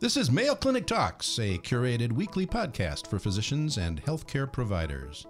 [0.00, 5.26] This is Mayo Clinic Talks, a curated weekly podcast for physicians and healthcare providers.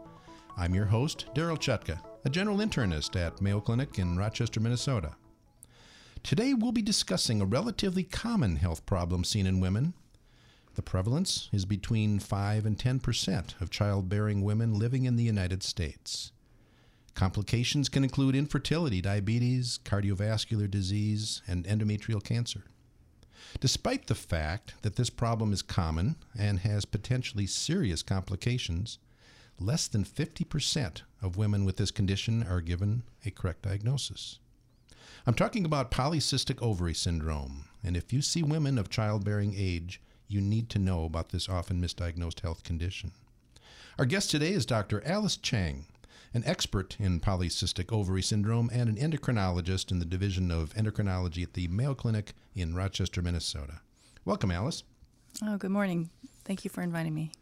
[0.56, 5.16] I'm your host, Daryl Chutka, a general internist at Mayo Clinic in Rochester, Minnesota.
[6.22, 9.92] Today we'll be discussing a relatively common health problem seen in women.
[10.76, 15.64] The prevalence is between 5 and 10 percent of childbearing women living in the United
[15.64, 16.30] States.
[17.14, 22.64] Complications can include infertility, diabetes, cardiovascular disease, and endometrial cancer.
[23.58, 28.98] Despite the fact that this problem is common and has potentially serious complications,
[29.58, 34.38] less than 50% of women with this condition are given a correct diagnosis.
[35.26, 40.40] I'm talking about polycystic ovary syndrome, and if you see women of childbearing age, you
[40.40, 43.12] need to know about this often misdiagnosed health condition.
[43.98, 45.02] Our guest today is Dr.
[45.04, 45.86] Alice Chang,
[46.32, 51.54] an expert in polycystic ovary syndrome and an endocrinologist in the Division of Endocrinology at
[51.54, 53.80] the Mayo Clinic in Rochester, Minnesota.
[54.24, 54.84] Welcome, Alice.
[55.44, 56.10] Oh, good morning.
[56.44, 57.32] Thank you for inviting me.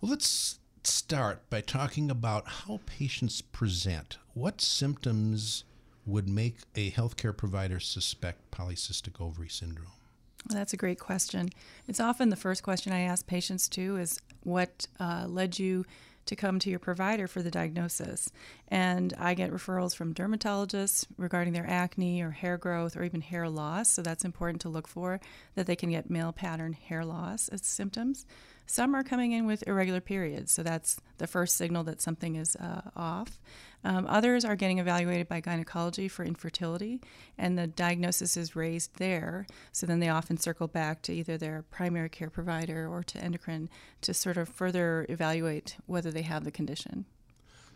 [0.00, 4.18] Well, let's start by talking about how patients present.
[4.34, 5.64] What symptoms
[6.06, 9.88] would make a healthcare provider suspect polycystic ovary syndrome?
[10.48, 11.50] Well, that's a great question.
[11.88, 15.84] It's often the first question I ask patients too is what uh, led you
[16.26, 18.30] to come to your provider for the diagnosis.
[18.68, 23.48] And I get referrals from dermatologists regarding their acne or hair growth or even hair
[23.48, 23.88] loss.
[23.88, 25.20] So that's important to look for
[25.54, 28.26] that they can get male pattern hair loss as symptoms.
[28.66, 32.56] Some are coming in with irregular periods, so that's the first signal that something is
[32.56, 33.38] uh, off.
[33.84, 37.00] Um, others are getting evaluated by gynecology for infertility,
[37.38, 39.46] and the diagnosis is raised there.
[39.70, 43.70] So then they often circle back to either their primary care provider or to endocrine
[44.00, 47.04] to sort of further evaluate whether they have the condition.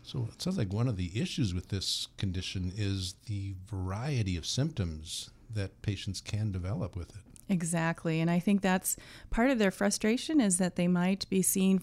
[0.03, 4.45] So it sounds like one of the issues with this condition is the variety of
[4.45, 7.30] symptoms that patients can develop with it.
[7.51, 8.21] Exactly.
[8.21, 8.95] And I think that's
[9.29, 11.81] part of their frustration is that they might be seen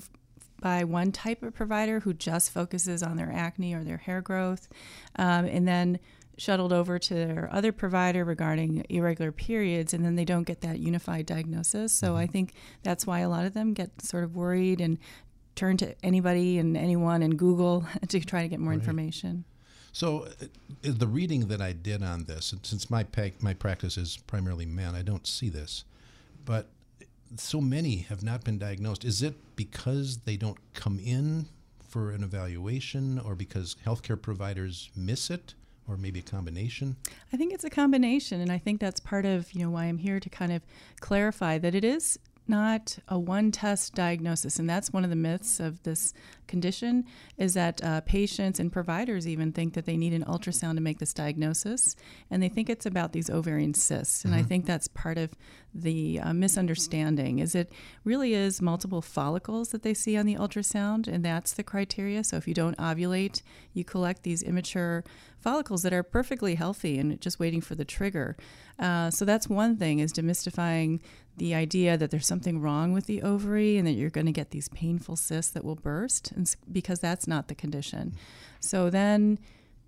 [0.60, 4.66] by one type of provider who just focuses on their acne or their hair growth,
[5.16, 6.00] um, and then
[6.38, 10.78] shuttled over to their other provider regarding irregular periods, and then they don't get that
[10.78, 11.92] unified diagnosis.
[11.92, 12.16] So mm-hmm.
[12.16, 14.98] I think that's why a lot of them get sort of worried and
[15.54, 18.78] turn to anybody and anyone and Google to try to get more right.
[18.80, 19.44] information.
[19.98, 20.44] So, uh,
[20.82, 23.04] the reading that I did on this, since my
[23.40, 25.82] my practice is primarily men, I don't see this,
[26.44, 26.68] but
[27.34, 29.04] so many have not been diagnosed.
[29.04, 31.48] Is it because they don't come in
[31.80, 35.54] for an evaluation, or because healthcare providers miss it?
[35.88, 36.96] or maybe a combination?
[37.32, 39.98] I think it's a combination, and I think that's part of you know why I'm
[39.98, 40.62] here to kind of
[41.00, 45.60] clarify that it is not a one test diagnosis and that's one of the myths
[45.60, 46.14] of this
[46.46, 47.04] condition
[47.36, 50.98] is that uh, patients and providers even think that they need an ultrasound to make
[50.98, 51.94] this diagnosis
[52.30, 54.42] and they think it's about these ovarian cysts and mm-hmm.
[54.42, 55.30] i think that's part of
[55.74, 57.70] the uh, misunderstanding is it
[58.04, 62.36] really is multiple follicles that they see on the ultrasound and that's the criteria so
[62.36, 63.42] if you don't ovulate
[63.74, 65.04] you collect these immature
[65.38, 68.36] follicles that are perfectly healthy and just waiting for the trigger
[68.78, 71.00] uh, so that's one thing is demystifying
[71.38, 74.50] the idea that there's something wrong with the ovary and that you're going to get
[74.50, 78.14] these painful cysts that will burst and, because that's not the condition.
[78.60, 79.38] So then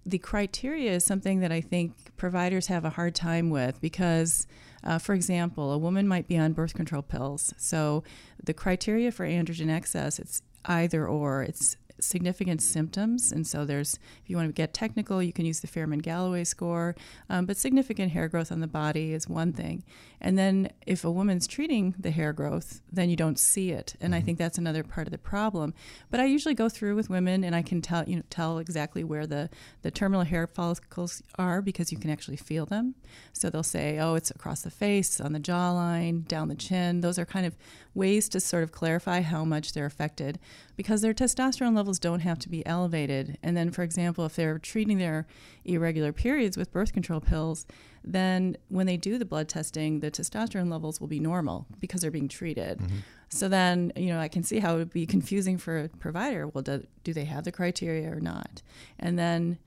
[0.06, 4.46] the criteria is something that I think providers have a hard time with because,
[4.82, 7.52] uh, for example, a woman might be on birth control pills.
[7.58, 8.02] So
[8.42, 11.42] the criteria for androgen excess, it's either or.
[11.42, 13.30] It's significant symptoms.
[13.32, 16.96] And so there's, if you want to get technical, you can use the Ferriman-Gallwey score.
[17.28, 19.84] Um, but significant hair growth on the body is one thing.
[20.20, 23.94] And then if a woman's treating the hair growth, then you don't see it.
[24.00, 24.18] And mm-hmm.
[24.18, 25.74] I think that's another part of the problem.
[26.10, 29.04] But I usually go through with women and I can tell, you know, tell exactly
[29.04, 29.48] where the,
[29.82, 32.94] the terminal hair follicles are because you can actually feel them.
[33.32, 37.00] So they'll say, oh, it's across the face, on the jawline, down the chin.
[37.00, 37.56] Those are kind of
[37.94, 40.38] ways to sort of clarify how much they're affected
[40.76, 43.38] because their testosterone levels don't have to be elevated.
[43.42, 45.26] And then, for example, if they're treating their
[45.64, 47.66] irregular periods with birth control pills,
[48.02, 52.10] then when they do the blood testing, the testosterone levels will be normal because they're
[52.10, 52.78] being treated.
[52.78, 52.96] Mm-hmm.
[53.28, 56.48] So then, you know, I can see how it would be confusing for a provider.
[56.48, 58.62] Well, do, do they have the criteria or not?
[58.98, 59.58] And then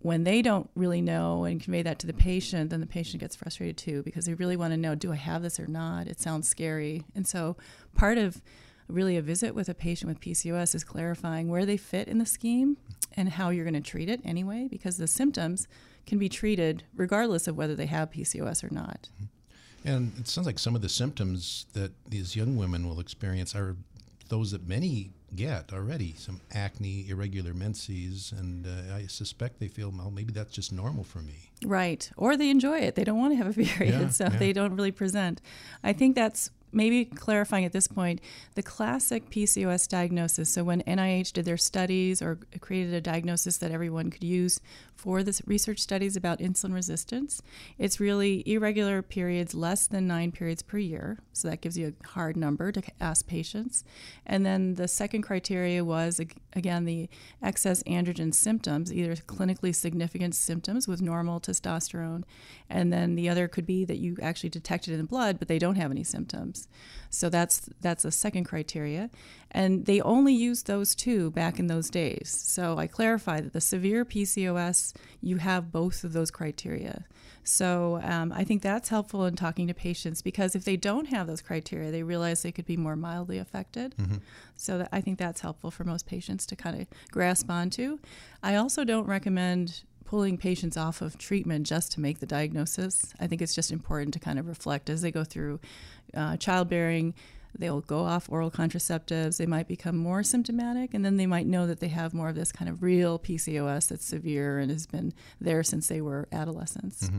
[0.00, 3.36] when they don't really know and convey that to the patient, then the patient gets
[3.36, 6.08] frustrated too because they really want to know do I have this or not?
[6.08, 7.04] It sounds scary.
[7.14, 7.56] And so
[7.94, 8.42] part of
[8.88, 12.26] really a visit with a patient with PCOS is clarifying where they fit in the
[12.26, 12.76] scheme
[13.16, 15.66] and how you're going to treat it anyway, because the symptoms
[16.06, 19.08] can be treated regardless of whether they have PCOS or not.
[19.14, 19.88] Mm-hmm.
[19.88, 23.76] And it sounds like some of the symptoms that these young women will experience are
[24.28, 29.92] those that many get already some acne, irregular menses, and uh, I suspect they feel,
[29.96, 31.50] well, maybe that's just normal for me.
[31.64, 32.10] Right.
[32.16, 32.94] Or they enjoy it.
[32.94, 34.38] They don't want to have a period, Yeah, so yeah.
[34.38, 35.40] they don't really present.
[35.82, 38.20] I think that's maybe clarifying at this point
[38.54, 40.50] the classic PCOS diagnosis.
[40.50, 44.60] So when NIH did their studies or created a diagnosis that everyone could use
[44.96, 47.42] for this research studies about insulin resistance,
[47.78, 51.18] it's really irregular periods less than nine periods per year.
[51.32, 53.84] So that gives you a hard number to ask patients.
[54.24, 56.20] And then the second criteria was
[56.54, 57.08] again the
[57.42, 62.24] excess androgen symptoms, either clinically significant symptoms with normal testosterone,
[62.70, 65.58] and then the other could be that you actually detected in the blood, but they
[65.58, 66.68] don't have any symptoms.
[67.10, 69.10] So that's that's a second criteria,
[69.50, 72.28] and they only used those two back in those days.
[72.30, 74.83] So I clarify that the severe PCOS
[75.20, 77.04] you have both of those criteria.
[77.44, 81.26] So um, I think that's helpful in talking to patients because if they don't have
[81.26, 83.94] those criteria, they realize they could be more mildly affected.
[84.56, 87.98] So that, I think that's helpful for most patients to kind of grasp onto.
[88.42, 93.12] I also don't recommend pulling patients off of treatment just to make the diagnosis.
[93.20, 95.60] I think it's just important to kind of reflect as they go through
[96.14, 97.14] uh, childbearing.
[97.58, 99.36] They'll go off oral contraceptives.
[99.36, 102.34] They might become more symptomatic, and then they might know that they have more of
[102.34, 107.10] this kind of real PCOS that's severe and has been there since they were adolescents.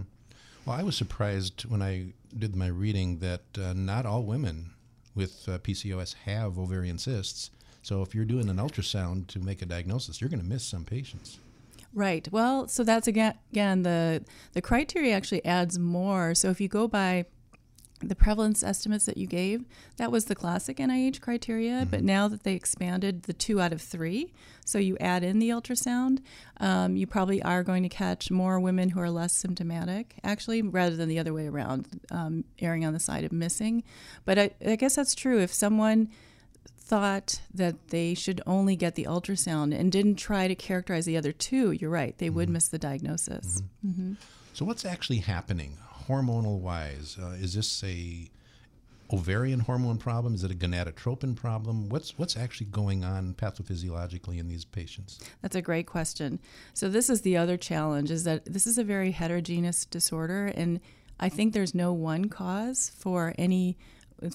[0.66, 4.72] Well, I was surprised when I did my reading that uh, not all women
[5.14, 7.52] with uh, PCOS have ovarian cysts.
[7.82, 10.84] So if you're doing an ultrasound to make a diagnosis, you're going to miss some
[10.84, 11.40] patients.
[11.94, 12.28] Right.
[12.32, 16.36] Well, so that's again, again the the criteria actually adds more.
[16.36, 17.26] So if you go by
[18.02, 19.66] the prevalence estimates that you gave,
[19.98, 21.88] that was the classic NIH criteria.
[21.90, 24.34] But now that they expanded the two out of three,
[24.66, 26.20] so you add in the ultrasound,
[26.60, 30.96] um, you probably are going to catch more women who are less symptomatic, actually, rather
[30.96, 33.84] than the other way around, um, erring on the side of missing.
[34.26, 35.40] But I, I guess that's true.
[35.40, 36.10] If someone
[36.78, 41.32] thought that they should only get the ultrasound and didn't try to characterize the other
[41.32, 43.64] two, you're right, they would miss the diagnosis.
[44.54, 45.78] So what's actually happening
[46.08, 47.18] hormonal wise?
[47.22, 48.30] Uh, is this a
[49.12, 50.34] ovarian hormone problem?
[50.34, 51.90] Is it a gonadotropin problem?
[51.90, 55.20] What's what's actually going on pathophysiologically in these patients?
[55.42, 56.40] That's a great question.
[56.74, 60.80] So this is the other challenge is that this is a very heterogeneous disorder and
[61.20, 63.78] I think there's no one cause for any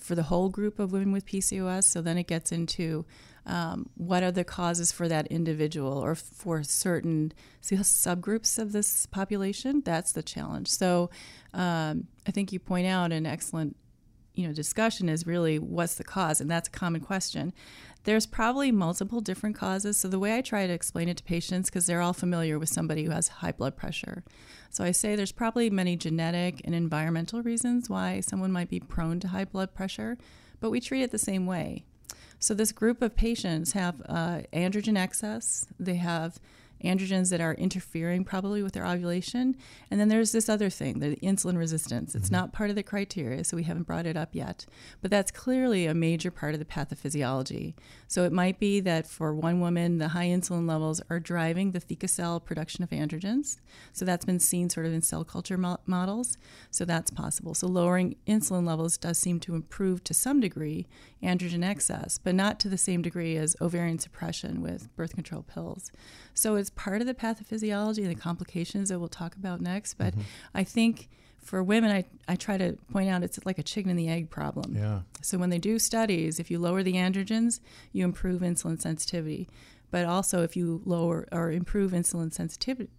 [0.01, 1.85] for the whole group of women with PCOS.
[1.85, 3.05] So then it gets into
[3.47, 7.33] um, what are the causes for that individual or for certain
[7.63, 9.83] subgroups of this population?
[9.85, 10.69] That's the challenge.
[10.69, 11.11] So
[11.55, 13.77] um, I think you point out an excellent
[14.35, 17.53] you know discussion is really what's the cause and that's a common question
[18.05, 19.99] there's probably multiple different causes.
[19.99, 22.69] So the way i try to explain it to patients because they're all familiar with
[22.69, 24.25] somebody who has high blood pressure.
[24.71, 29.21] So i say there's probably many genetic and environmental reasons why someone might be prone
[29.21, 30.17] to high blood pressure
[30.61, 31.85] but we treat it the same way.
[32.39, 36.39] So this group of patients have uh, androgen excess they have
[36.85, 39.57] androgens that are interfering probably with their ovulation.
[39.91, 42.15] And then there's this other thing, the insulin resistance.
[42.15, 42.37] It's mm-hmm.
[42.37, 44.67] not part of the criteria, so we haven't brought it up yet.
[45.01, 47.75] But that's clearly a major part of the pathophysiology.
[48.09, 51.81] So it might be that for one woman, the high insulin levels are driving the
[51.81, 53.59] theca cell production of androgens.
[53.93, 56.37] So that's been seen sort of in cell culture mo- models.
[56.71, 57.55] So that's possible.
[57.55, 60.87] So lowering insulin levels does seem to improve to some degree
[61.23, 65.91] androgen excess, but not to the same degree as ovarian suppression with birth control pills.
[66.35, 69.95] So it's part of the pathophysiology and the complications that we'll talk about next.
[69.95, 70.23] But mm-hmm.
[70.55, 71.09] I think
[71.43, 74.31] for women, I, I try to point out it's like a chicken and the egg
[74.31, 74.77] problem.
[74.77, 75.01] Yeah.
[75.23, 77.61] So when they do studies, if you lower the androgens,
[77.93, 79.49] you improve insulin sensitivity.
[79.91, 82.91] But also, if you lower or improve insulin sensitivity,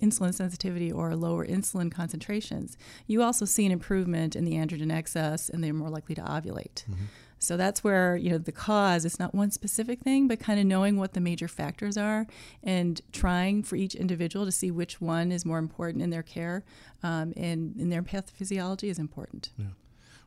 [0.00, 5.48] insulin sensitivity or lower insulin concentrations, you also see an improvement in the androgen excess,
[5.48, 6.84] and they're more likely to ovulate.
[6.84, 7.04] Mm-hmm.
[7.40, 9.04] So that's where you know the cause.
[9.04, 12.26] It's not one specific thing, but kind of knowing what the major factors are
[12.62, 16.64] and trying for each individual to see which one is more important in their care
[17.02, 19.50] um, and in their pathophysiology is important.
[19.56, 19.66] Yeah.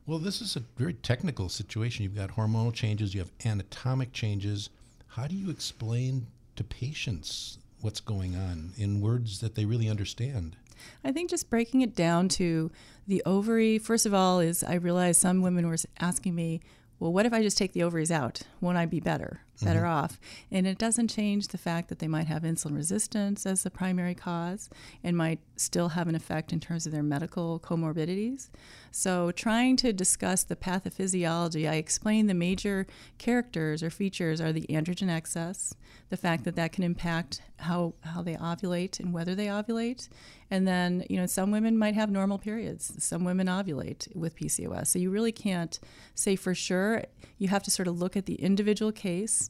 [0.08, 2.04] Well, this is a very technical situation.
[2.04, 4.70] You've got hormonal changes, you have anatomic changes.
[5.08, 10.58] How do you explain to patients what's going on in words that they really understand?
[11.04, 12.72] I think just breaking it down to
[13.08, 16.62] the ovary, first of all, is I realized some women were asking me,
[17.04, 18.44] well, what if I just take the ovaries out?
[18.62, 20.04] Won't I be better, better mm-hmm.
[20.04, 20.20] off?
[20.52, 24.16] And it doesn't change the fact that they might have insulin resistance as the primary
[24.16, 24.70] cause
[25.04, 28.50] and might still have an effect in terms of their medical comorbidities.
[28.92, 32.86] So, trying to discuss the pathophysiology, I explain the major
[33.18, 35.74] characters or features are the androgen excess,
[36.10, 40.10] the fact that that can impact how, how they ovulate and whether they ovulate.
[40.52, 42.94] And then, you know, some women might have normal periods.
[43.00, 44.88] Some women ovulate with PCOS.
[44.88, 45.80] So you really can't
[46.14, 47.04] say for sure.
[47.40, 49.50] You have to sort of look at the individual case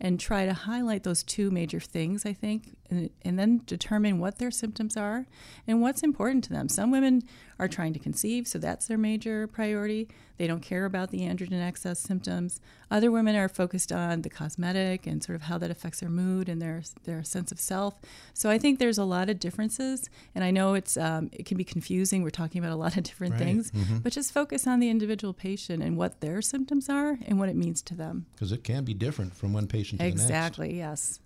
[0.00, 4.38] and try to highlight those two major things, I think, and, and, then determine what
[4.38, 5.26] their symptoms are
[5.66, 6.68] and what's important to them.
[6.68, 7.22] Some women
[7.58, 10.08] are trying to conceive, so that's their major priority.
[10.36, 12.60] They don't care about the androgen excess symptoms.
[12.90, 16.48] Other women are focused on the cosmetic and sort of how that affects their mood
[16.48, 17.94] and their their sense of self.
[18.34, 21.56] So I think there's a lot of differences, and I know it's um, it can
[21.56, 22.22] be confusing.
[22.22, 23.42] We're talking about a lot of different right.
[23.42, 23.98] things, mm-hmm.
[23.98, 27.56] but just focus on the individual patient and what their symptoms are and what it
[27.56, 28.26] means to them.
[28.34, 30.22] Because it can be different from one patient to exactly, the next.
[30.22, 30.78] Exactly.
[30.78, 31.20] Yes.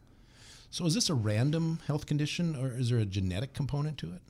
[0.71, 4.23] So is this a random health condition, or is there a genetic component to it?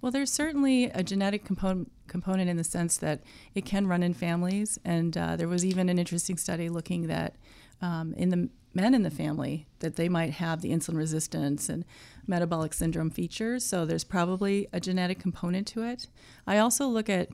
[0.00, 3.22] Well, there's certainly a genetic component component in the sense that
[3.54, 7.36] it can run in families, and uh, there was even an interesting study looking that
[7.80, 11.84] um, in the men in the family that they might have the insulin resistance and
[12.26, 13.64] metabolic syndrome features.
[13.64, 16.08] So there's probably a genetic component to it.
[16.46, 17.28] I also look at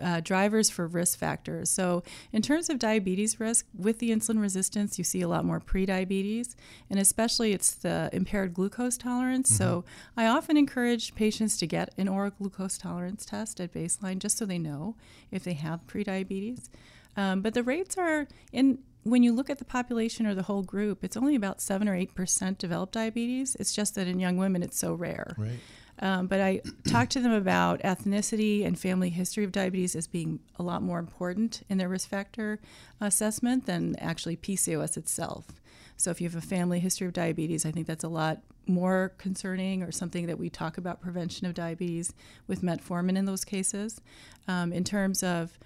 [0.00, 1.70] uh, drivers for risk factors.
[1.70, 2.02] So,
[2.32, 6.54] in terms of diabetes risk, with the insulin resistance, you see a lot more prediabetes,
[6.90, 9.50] and especially it's the impaired glucose tolerance.
[9.50, 9.64] Mm-hmm.
[9.64, 9.84] So,
[10.16, 14.46] I often encourage patients to get an oral glucose tolerance test at baseline just so
[14.46, 14.96] they know
[15.30, 16.68] if they have prediabetes.
[17.16, 20.62] Um, but the rates are in when you look at the population or the whole
[20.62, 23.56] group, it's only about seven or eight percent develop diabetes.
[23.58, 25.34] It's just that in young women, it's so rare.
[25.38, 25.60] Right.
[26.00, 30.40] Um, but I talked to them about ethnicity and family history of diabetes as being
[30.56, 32.60] a lot more important in their risk factor
[33.00, 35.46] assessment than actually PCOS itself.
[35.96, 39.12] So if you have a family history of diabetes, I think that's a lot more
[39.16, 42.12] concerning or something that we talk about prevention of diabetes
[42.46, 44.00] with metformin in those cases.
[44.48, 45.58] Um, in terms of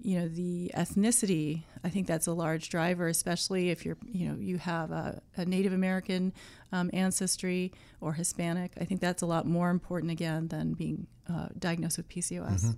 [0.00, 4.36] you know the ethnicity i think that's a large driver especially if you're you know
[4.38, 6.32] you have a, a native american
[6.70, 8.72] um, ancestry or hispanic.
[8.78, 12.70] I think that's a lot more important again than being uh, diagnosed with pcos mm-hmm.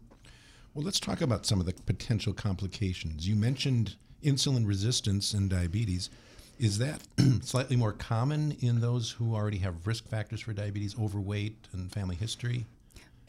[0.75, 3.29] well let's talk about some of the potential complications.
[3.29, 6.11] You mentioned insulin resistance and diabetes.
[6.59, 7.01] Is that
[7.43, 12.17] slightly more common in those who already have risk factors for diabetes overweight and family
[12.17, 12.67] history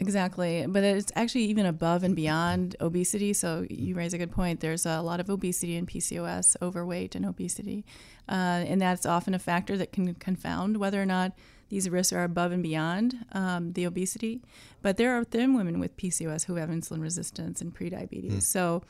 [0.01, 3.33] Exactly, but it's actually even above and beyond obesity.
[3.33, 4.59] So you raise a good point.
[4.59, 7.85] There's a lot of obesity in PCOS, overweight and obesity,
[8.27, 11.33] uh, and that's often a factor that can confound whether or not
[11.69, 14.41] these risks are above and beyond um, the obesity.
[14.81, 18.33] But there are thin women with PCOS who have insulin resistance and prediabetes.
[18.33, 18.41] Mm.
[18.41, 18.81] So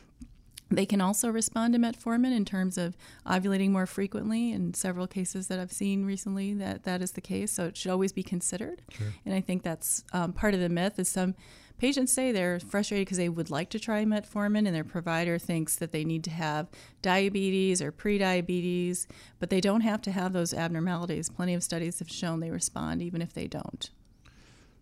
[0.72, 4.52] they can also respond to metformin in terms of ovulating more frequently.
[4.52, 7.52] In several cases that I've seen recently, that that is the case.
[7.52, 8.82] So it should always be considered.
[8.90, 9.08] Sure.
[9.26, 10.98] And I think that's um, part of the myth.
[10.98, 11.36] Is some
[11.78, 15.76] patients say they're frustrated because they would like to try metformin, and their provider thinks
[15.76, 16.70] that they need to have
[17.02, 19.08] diabetes or prediabetes,
[19.40, 21.30] but they don't have to have those abnormalities.
[21.30, 23.90] Plenty of studies have shown they respond even if they don't.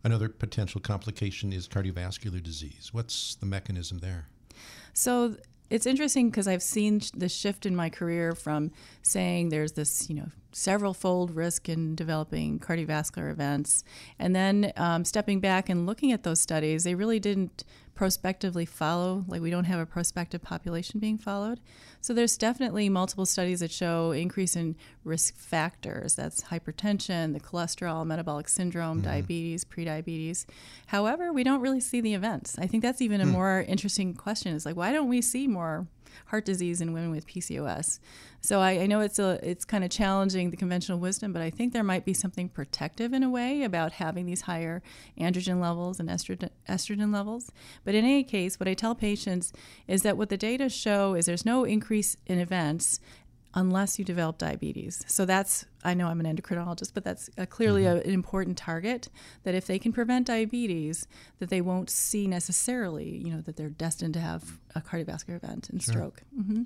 [0.03, 2.89] Another potential complication is cardiovascular disease.
[2.93, 4.27] What's the mechanism there?
[4.93, 5.35] So
[5.69, 8.71] it's interesting because I've seen the shift in my career from
[9.01, 13.83] saying there's this, you know, several fold risk in developing cardiovascular events,
[14.17, 17.63] and then um, stepping back and looking at those studies, they really didn't
[17.99, 19.25] prospectively follow.
[19.27, 21.59] Like we don't have a prospective population being followed.
[21.99, 26.15] So there's definitely multiple studies that show increase in risk factors.
[26.15, 29.09] That's hypertension, the cholesterol, metabolic syndrome, mm-hmm.
[29.09, 30.45] diabetes, prediabetes.
[30.87, 32.57] However, we don't really see the events.
[32.57, 33.31] I think that's even a mm.
[33.31, 34.55] more interesting question.
[34.55, 35.85] Is like why don't we see more
[36.27, 37.99] heart disease in women with PCOS.
[38.41, 41.49] So I, I know it's a it's kind of challenging the conventional wisdom, but I
[41.49, 44.81] think there might be something protective in a way about having these higher
[45.19, 47.51] androgen levels and estrogen, estrogen levels.
[47.83, 49.51] But in any case, what I tell patients
[49.87, 52.99] is that what the data show is there's no increase in events
[53.53, 55.03] unless you develop diabetes.
[55.07, 57.97] So that's, I know I'm an endocrinologist, but that's a, clearly mm-hmm.
[57.97, 59.09] a, an important target
[59.43, 61.07] that if they can prevent diabetes,
[61.39, 65.69] that they won't see necessarily, you know, that they're destined to have a cardiovascular event
[65.69, 65.93] and sure.
[65.93, 66.23] stroke.
[66.37, 66.63] Mm-hmm.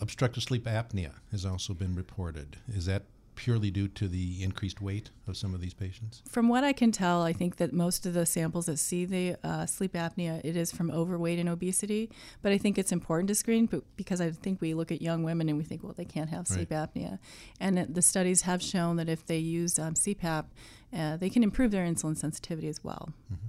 [0.00, 2.56] Obstructive sleep apnea has also been reported.
[2.68, 3.04] Is that
[3.40, 6.22] purely due to the increased weight of some of these patients?
[6.28, 9.34] From what I can tell, I think that most of the samples that see the
[9.42, 12.10] uh, sleep apnea, it is from overweight and obesity.
[12.42, 13.66] But I think it's important to screen
[13.96, 16.46] because I think we look at young women and we think, well, they can't have
[16.46, 16.94] sleep right.
[16.94, 17.18] apnea.
[17.58, 20.44] And the studies have shown that if they use um, CPAP,
[20.94, 23.08] uh, they can improve their insulin sensitivity as well.
[23.32, 23.46] Mm-hmm.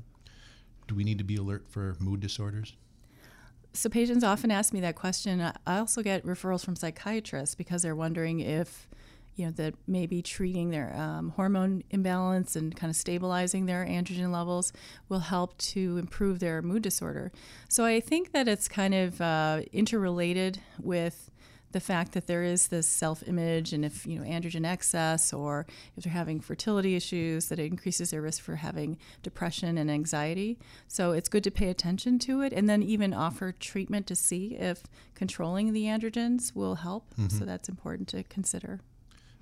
[0.88, 2.77] Do we need to be alert for mood disorders?
[3.74, 5.41] So patients often ask me that question.
[5.41, 8.88] I also get referrals from psychiatrists because they're wondering if
[9.35, 14.31] you know, that maybe treating their um, hormone imbalance and kind of stabilizing their androgen
[14.31, 14.73] levels
[15.09, 17.31] will help to improve their mood disorder.
[17.69, 21.31] So I think that it's kind of uh, interrelated with
[21.71, 26.03] the fact that there is this self-image and if you know androgen excess or if
[26.03, 30.57] they're having fertility issues that it increases their risk for having depression and anxiety
[30.88, 34.55] so it's good to pay attention to it and then even offer treatment to see
[34.55, 34.83] if
[35.15, 37.29] controlling the androgens will help mm-hmm.
[37.29, 38.79] so that's important to consider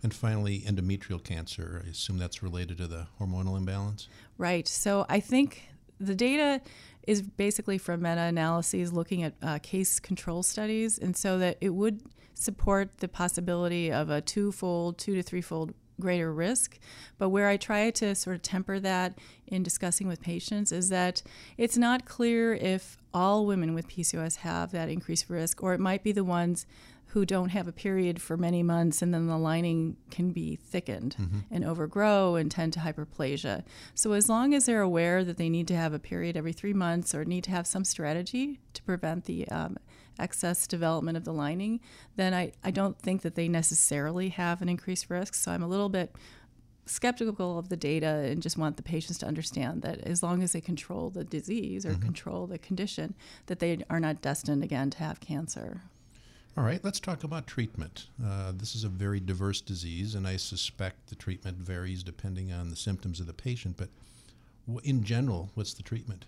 [0.03, 1.83] and finally, endometrial cancer.
[1.85, 4.07] I assume that's related to the hormonal imbalance?
[4.37, 4.67] Right.
[4.67, 6.61] So I think the data
[7.05, 11.69] is basically from meta analyses looking at uh, case control studies, and so that it
[11.69, 12.01] would
[12.33, 16.79] support the possibility of a twofold, two to threefold greater risk.
[17.17, 21.21] But where I try to sort of temper that in discussing with patients is that
[21.57, 26.03] it's not clear if all women with PCOS have that increased risk, or it might
[26.03, 26.65] be the ones
[27.09, 31.15] who don't have a period for many months and then the lining can be thickened
[31.19, 31.39] mm-hmm.
[31.49, 33.63] and overgrow and tend to hyperplasia.
[33.95, 36.73] So, as long as they're aware that they need to have a period every three
[36.73, 39.77] months or need to have some strategy to prevent the um,
[40.19, 41.79] excess development of the lining,
[42.15, 45.33] then I, I don't think that they necessarily have an increased risk.
[45.33, 46.15] So, I'm a little bit
[46.85, 50.51] skeptical of the data and just want the patients to understand that as long as
[50.51, 52.01] they control the disease or mm-hmm.
[52.01, 53.15] control the condition,
[53.47, 55.81] that they are not destined again to have cancer.
[56.59, 58.07] All right, let's talk about treatment.
[58.21, 62.69] Uh, this is a very diverse disease, and I suspect the treatment varies depending on
[62.69, 63.77] the symptoms of the patient.
[63.77, 63.87] But
[64.83, 66.25] in general, what's the treatment?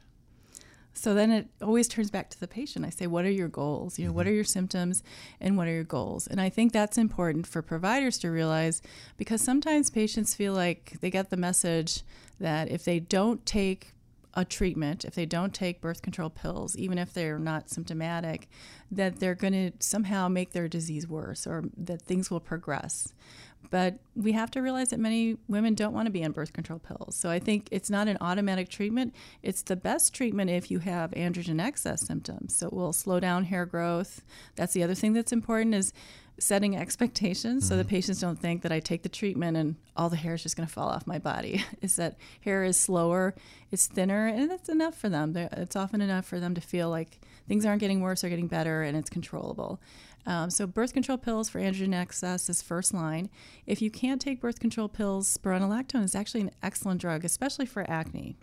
[0.93, 2.85] So then it always turns back to the patient.
[2.85, 3.99] I say, what are your goals?
[3.99, 4.15] You know, mm-hmm.
[4.19, 5.03] what are your symptoms
[5.41, 6.27] and what are your goals?
[6.27, 8.81] And I think that's important for providers to realize
[9.17, 12.03] because sometimes patients feel like they get the message
[12.39, 13.95] that if they don't take
[14.33, 18.49] a treatment, if they don't take birth control pills, even if they're not symptomatic,
[18.89, 23.13] that they're going to somehow make their disease worse or that things will progress.
[23.69, 26.79] But we have to realize that many women don't want to be on birth control
[26.79, 27.15] pills.
[27.15, 29.13] So I think it's not an automatic treatment.
[29.43, 32.55] It's the best treatment if you have androgen excess symptoms.
[32.57, 34.23] So it will slow down hair growth.
[34.55, 35.93] That's the other thing that's important is
[36.41, 37.69] setting expectations mm-hmm.
[37.69, 40.43] so the patients don't think that I take the treatment and all the hair is
[40.43, 41.63] just going to fall off my body.
[41.81, 43.35] is that hair is slower,
[43.71, 45.33] it's thinner, and that's enough for them.
[45.33, 48.47] They're, it's often enough for them to feel like things aren't getting worse or getting
[48.47, 49.79] better and it's controllable.
[50.25, 53.29] Um, so, birth control pills for androgen excess is first line.
[53.65, 57.89] If you can't take birth control pills, spironolactone is actually an excellent drug, especially for
[57.89, 58.37] acne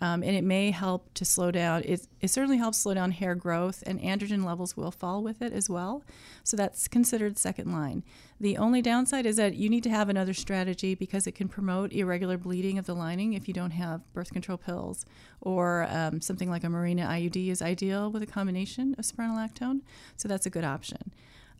[0.00, 1.82] um, and it may help to slow down.
[1.84, 5.52] It, it certainly helps slow down hair growth, and androgen levels will fall with it
[5.52, 6.02] as well.
[6.42, 8.02] So that's considered second line.
[8.40, 11.92] The only downside is that you need to have another strategy because it can promote
[11.92, 15.06] irregular bleeding of the lining if you don't have birth control pills,
[15.40, 19.80] or um, something like a Mirena IUD is ideal with a combination of spironolactone.
[20.16, 21.12] So that's a good option.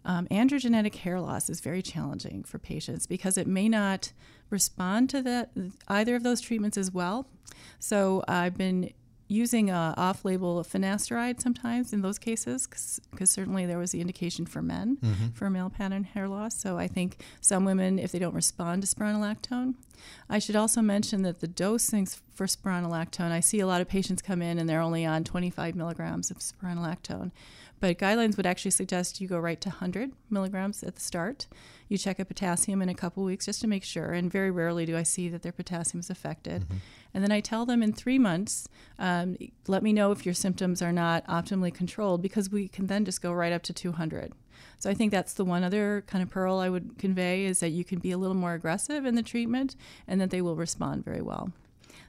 [0.05, 4.13] Um, androgenetic hair loss is very challenging for patients because it may not
[4.51, 5.49] respond to the,
[5.89, 7.27] either of those treatments as well.
[7.79, 8.93] So I've been
[9.29, 12.67] using uh, off-label finasteride sometimes in those cases
[13.11, 15.29] because certainly there was the indication for men mm-hmm.
[15.29, 18.89] for male pattern hair loss so i think some women if they don't respond to
[18.89, 19.75] spironolactone
[20.29, 24.21] i should also mention that the dosing for spironolactone i see a lot of patients
[24.21, 27.31] come in and they're only on 25 milligrams of spironolactone
[27.85, 31.47] but guidelines would actually suggest you go right to 100 milligrams at the start.
[31.87, 34.15] You check a potassium in a couple weeks just to make sure.
[34.15, 36.63] And very rarely do I see that their potassium is affected.
[36.63, 36.77] Mm-hmm.
[37.13, 38.67] And then I tell them in three months,
[38.99, 43.05] um, let me know if your symptoms are not optimally controlled because we can then
[43.05, 44.33] just go right up to 200.
[44.79, 47.69] So I think that's the one other kind of pearl I would convey is that
[47.69, 49.77] you can be a little more aggressive in the treatment
[50.09, 51.53] and that they will respond very well.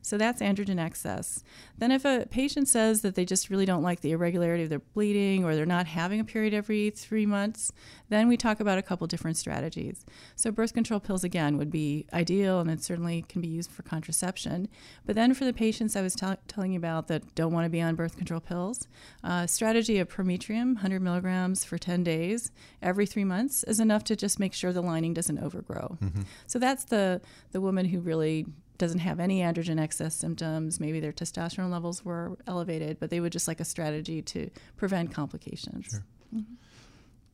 [0.06, 1.44] So that's androgen excess.
[1.80, 4.78] Then, if a patient says that they just really don't like the irregularity of their
[4.78, 7.72] bleeding or they're not having a period every three months,
[8.10, 10.06] then we talk about a couple different strategies.
[10.36, 13.82] So, birth control pills again would be ideal and it certainly can be used for
[13.82, 14.70] contraception.
[15.08, 17.72] But then, for the patients I was t- telling you about that don't want to
[17.72, 18.88] be on birth control pills,
[19.24, 24.15] uh, strategy of Prometrium, 100 milligrams for 10 days every three months, is enough to
[24.15, 25.98] just make sure the lining doesn't overgrow.
[26.00, 26.22] Mm-hmm.
[26.46, 27.22] So, that's the,
[27.54, 28.46] the woman who really
[28.78, 30.80] doesn't have any androgen excess symptoms.
[30.80, 35.14] Maybe their testosterone levels were elevated, but they would just like a strategy to prevent
[35.14, 35.86] complications.
[35.86, 36.06] Sure.
[36.36, 36.54] Mm-hmm.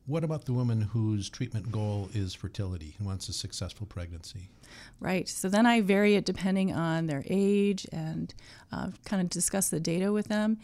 [0.06, 4.50] What about the woman whose treatment goal is fertility and wants a successful pregnancy?
[4.98, 5.28] Right.
[5.28, 8.34] So then I vary it depending on their age and
[8.72, 10.58] uh, kind of discuss the data with them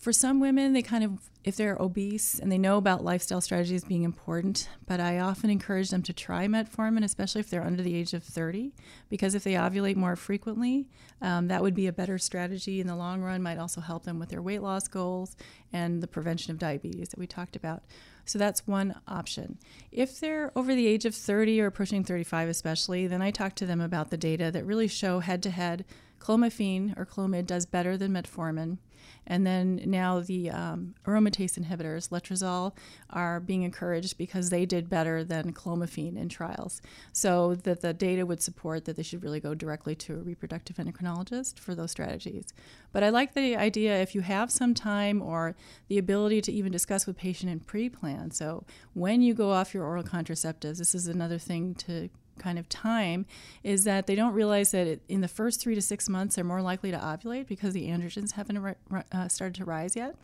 [0.00, 3.84] for some women, they kind of, if they're obese and they know about lifestyle strategies
[3.84, 7.94] being important, but I often encourage them to try metformin, especially if they're under the
[7.94, 8.72] age of 30,
[9.10, 10.88] because if they ovulate more frequently,
[11.20, 14.18] um, that would be a better strategy in the long run, might also help them
[14.18, 15.36] with their weight loss goals
[15.70, 17.82] and the prevention of diabetes that we talked about.
[18.24, 19.58] So that's one option.
[19.92, 23.66] If they're over the age of 30 or pushing 35, especially, then I talk to
[23.66, 25.84] them about the data that really show head to head
[26.20, 28.78] clomiphene or clomid does better than metformin.
[29.26, 32.76] And then now the um, aromatase inhibitors, letrozole,
[33.10, 36.80] are being encouraged because they did better than clomiphene in trials.
[37.12, 40.76] So that the data would support that they should really go directly to a reproductive
[40.76, 42.52] endocrinologist for those strategies.
[42.92, 45.54] But I like the idea if you have some time or
[45.88, 48.30] the ability to even discuss with patient in pre-plan.
[48.32, 52.68] So when you go off your oral contraceptives, this is another thing to kind of
[52.68, 53.26] time
[53.62, 56.44] is that they don't realize that it, in the first three to six months they're
[56.44, 58.76] more likely to ovulate because the androgens haven't
[59.12, 60.16] uh, started to rise yet.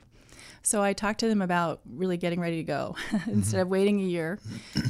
[0.63, 3.61] So I talked to them about really getting ready to go instead mm-hmm.
[3.61, 4.41] of waiting a year.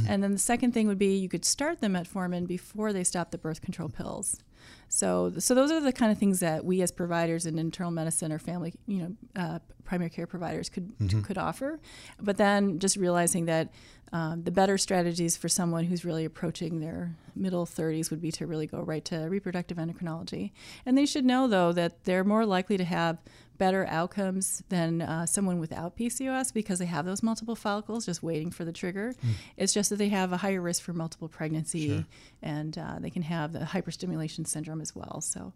[0.09, 3.31] and then the second thing would be you could start them metformin before they stop
[3.31, 4.43] the birth control pills.
[4.89, 8.33] So, so those are the kind of things that we as providers in internal medicine
[8.33, 11.23] or family, you know, uh, primary care providers could mm-hmm.
[11.23, 11.81] could offer.
[12.21, 13.73] But then just realizing that
[14.13, 18.47] um, the better strategies for someone who's really approaching their middle 30s would be to
[18.47, 20.53] really go right to reproductive endocrinology.
[20.85, 23.19] And they should know though that they're more likely to have
[23.59, 28.51] better outcomes than uh, someone without PCOS because they have those multiple follicles just waiting
[28.51, 29.15] for the trigger.
[29.25, 29.31] Mm.
[29.57, 32.07] It's just that they have a higher risk for multiple pregnancy sure.
[32.43, 35.21] and uh, they can have the hyperstimulation syndrome as well.
[35.21, 35.53] So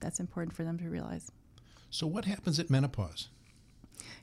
[0.00, 1.30] that's important for them to realize.
[1.90, 3.28] So, what happens at menopause?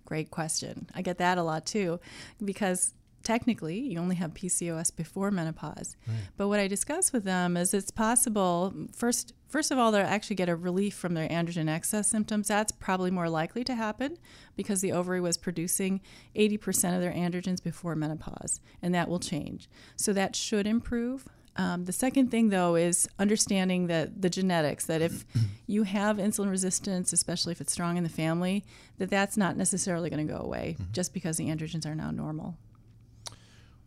[0.05, 0.87] Great question.
[0.93, 1.99] I get that a lot too
[2.43, 5.97] because technically you only have PCOS before menopause.
[6.07, 6.15] Right.
[6.37, 10.35] But what I discuss with them is it's possible first first of all they'll actually
[10.35, 12.49] get a relief from their androgen excess symptoms.
[12.49, 14.17] That's probably more likely to happen
[14.57, 16.01] because the ovary was producing
[16.35, 19.69] 80% of their androgens before menopause and that will change.
[19.95, 21.29] So that should improve.
[21.55, 24.87] Um, the second thing, though, is understanding that the genetics.
[24.87, 25.23] That if
[25.67, 28.65] you have insulin resistance, especially if it's strong in the family,
[28.97, 30.91] that that's not necessarily going to go away mm-hmm.
[30.91, 32.57] just because the androgens are now normal.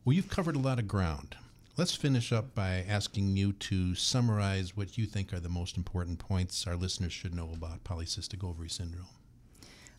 [0.03, 1.37] Well, you've covered a lot of ground.
[1.79, 6.19] Let's finish up by asking you to summarize what you think are the most important
[6.19, 9.07] points our listeners should know about polycystic ovary syndrome.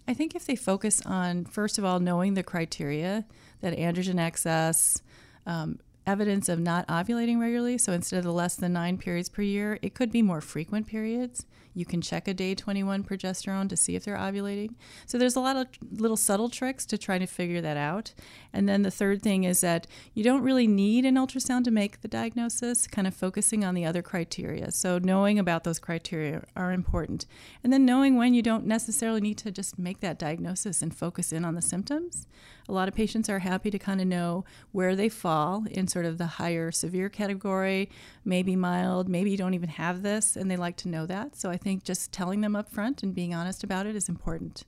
[0.05, 3.23] I think if they focus on, first of all, knowing the criteria
[3.61, 5.01] that androgen excess,
[5.45, 5.79] um,
[6.10, 9.78] evidence of not ovulating regularly, so instead of the less than nine periods per year,
[9.84, 11.45] it could be more frequent periods.
[11.76, 14.74] You can check a day 21 progesterone to see if they're ovulating.
[15.06, 18.13] So there's a lot of little subtle tricks to try to figure that out.
[18.52, 22.02] And then the third thing is that you don't really need an ultrasound to make
[22.02, 24.72] the diagnosis, kind of focusing on the other criteria.
[24.72, 27.28] So knowing about those criteria are important.
[27.63, 31.32] And then knowing when you don't necessarily need to just make that diagnosis and focus
[31.32, 32.28] in on the symptoms.
[32.69, 36.05] A lot of patients are happy to kind of know where they fall in sort
[36.05, 37.89] of the higher severe category,
[38.23, 41.36] maybe mild, maybe you don't even have this, and they like to know that.
[41.36, 44.63] So I think just telling them up front and being honest about it is important.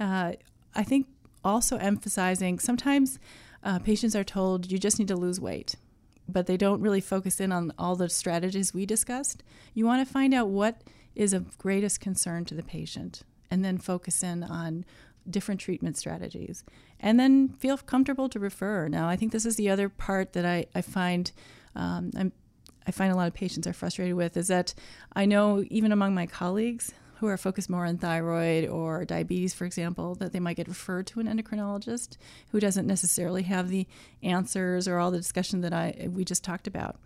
[0.00, 0.32] Uh,
[0.74, 1.06] I think
[1.44, 3.18] also emphasizing sometimes
[3.62, 5.76] uh, patients are told you just need to lose weight
[6.28, 9.42] but they don't really focus in on all the strategies we discussed.
[9.74, 10.82] You want to find out what
[11.14, 14.84] is of greatest concern to the patient and then focus in on
[15.30, 16.64] different treatment strategies
[17.00, 18.88] and then feel comfortable to refer.
[18.88, 21.30] Now, I think this is the other part that I, I find
[21.74, 22.32] um, I'm,
[22.86, 24.74] I find a lot of patients are frustrated with is that
[25.14, 29.64] I know even among my colleagues who are focused more on thyroid or diabetes, for
[29.64, 32.18] example, that they might get referred to an endocrinologist
[32.50, 33.86] who doesn't necessarily have the
[34.22, 36.96] answers or all the discussion that I we just talked about.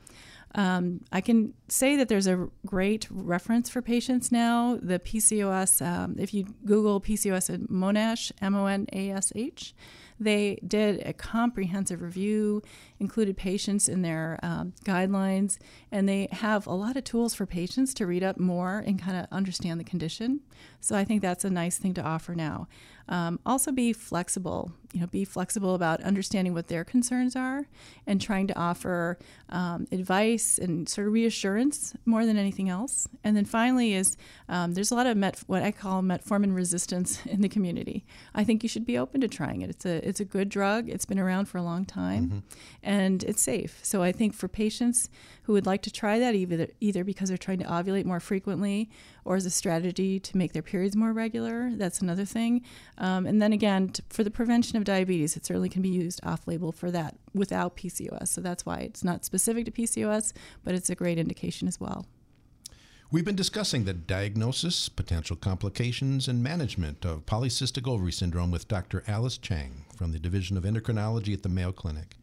[0.55, 4.79] Um, I can say that there's a great reference for patients now.
[4.83, 9.75] The PCOS, um, if you Google PCOS at Monash, M O N A S H,
[10.21, 12.63] they did a comprehensive review,
[12.99, 15.57] included patients in their um, guidelines,
[15.91, 19.17] and they have a lot of tools for patients to read up more and kind
[19.17, 20.41] of understand the condition.
[20.81, 22.69] So I think that's a nice thing to offer now.
[23.11, 24.73] Um, also, be flexible.
[24.93, 27.67] You know, be flexible about understanding what their concerns are
[28.07, 29.19] and trying to offer
[29.49, 33.09] um, advice and sort of reassurance more than anything else.
[33.23, 34.17] And then finally, is
[34.49, 38.05] um, there's a lot of met, what I call metformin resistance in the community.
[38.35, 39.71] I think you should be open to trying it.
[39.71, 40.89] It's a it's a good drug.
[40.89, 42.39] It's been around for a long time, mm-hmm.
[42.83, 43.81] and it's safe.
[43.83, 45.09] So I think for patients
[45.51, 48.89] who would like to try that, either either because they're trying to ovulate more frequently
[49.25, 51.73] or as a strategy to make their periods more regular.
[51.75, 52.65] That's another thing.
[52.99, 56.21] Um, and then again, t- for the prevention of diabetes, it certainly can be used
[56.23, 58.29] off label for that without PCOS.
[58.29, 60.33] So that's why it's not specific to PCOS,
[60.63, 62.07] but it's a great indication as well.
[63.11, 69.03] We've been discussing the diagnosis, potential complications, and management of polycystic ovary syndrome with Dr.
[69.09, 72.20] Alice Chang from the Division of Endocrinology at the Mayo Clinic.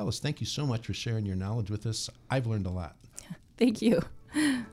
[0.00, 2.08] Alice, thank you so much for sharing your knowledge with us.
[2.30, 2.96] I've learned a lot.
[3.58, 4.00] Thank you.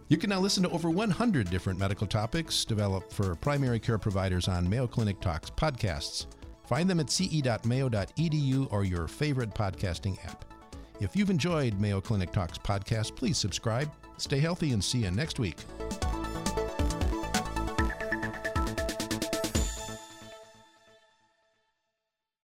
[0.07, 4.47] You can now listen to over 100 different medical topics developed for primary care providers
[4.47, 6.27] on Mayo Clinic Talks podcasts.
[6.65, 10.45] Find them at ce.mayo.edu or your favorite podcasting app.
[11.01, 13.91] If you've enjoyed Mayo Clinic Talks podcast, please subscribe.
[14.15, 15.57] Stay healthy and see you next week.